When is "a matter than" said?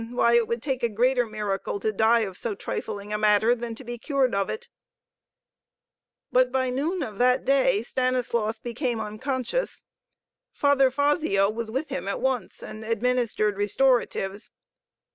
3.13-3.75